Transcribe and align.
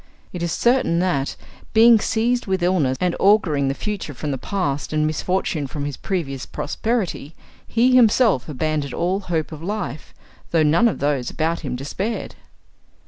It 0.33 0.41
is 0.41 0.51
certain 0.51 0.97
that, 0.97 1.35
being 1.75 1.99
seized 1.99 2.47
with 2.47 2.63
illness, 2.63 2.97
and 2.99 3.15
auguring 3.19 3.67
the 3.67 3.75
future 3.75 4.15
from 4.15 4.31
the 4.31 4.37
past 4.39 4.91
and 4.93 5.05
misfortune 5.05 5.67
from 5.67 5.85
his 5.85 5.95
previous 5.95 6.47
prosperity, 6.47 7.35
he 7.67 7.93
himself 7.95 8.49
abandoned 8.49 8.95
all 8.95 9.19
hope 9.19 9.51
of 9.51 9.61
life, 9.61 10.15
though 10.49 10.63
none 10.63 10.87
of 10.87 11.01
those 11.01 11.29
about 11.29 11.59
him 11.59 11.75
despaired. 11.75 12.33